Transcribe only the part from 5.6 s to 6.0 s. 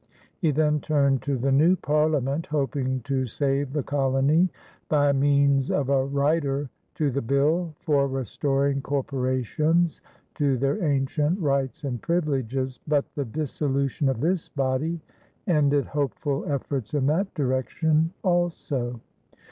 of